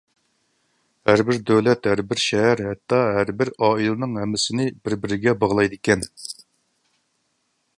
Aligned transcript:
ھەربىر 1.09 1.35
دۆلەت، 1.49 1.89
ھەربىر 1.89 2.21
شەھەر، 2.23 2.63
ھەتتا 2.67 3.01
ھەربىر 3.17 3.51
ئائىلىنىڭ 3.67 4.17
ھەممىسىنى 4.21 4.67
بىر-بىرىگە 4.87 5.35
باغلايدىكەن. 5.45 6.07